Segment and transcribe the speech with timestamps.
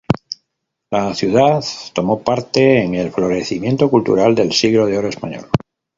[0.89, 1.63] La ciudad
[1.93, 5.45] tomó parte en el florecimiento cultural del Siglo de Oro español.